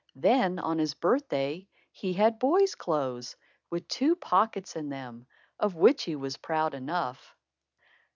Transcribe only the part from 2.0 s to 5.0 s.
had boy's clothes, with two pockets in